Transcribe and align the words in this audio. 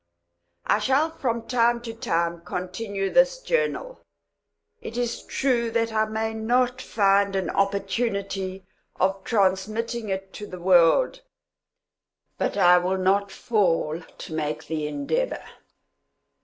I 0.65 0.79
shall 0.79 1.11
from 1.11 1.47
time 1.47 1.79
to 1.81 1.93
time 1.93 2.41
continue 2.43 3.11
this 3.11 3.39
journal. 3.39 4.01
It 4.81 4.97
is 4.97 5.21
true 5.21 5.69
that 5.69 5.93
I 5.93 6.05
may 6.05 6.33
not 6.33 6.81
find 6.81 7.35
an 7.35 7.51
opportunity 7.51 8.65
of 8.99 9.23
transmitting 9.23 10.09
it 10.09 10.33
to 10.33 10.47
the 10.47 10.59
world, 10.59 11.21
but 12.39 12.57
I 12.57 12.79
will 12.79 12.97
not 12.97 13.29
fall 13.31 14.01
to 14.01 14.33
make 14.33 14.65
the 14.65 14.87
endeavour. 14.87 15.43